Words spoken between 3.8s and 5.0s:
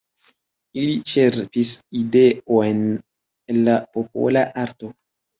popola arto.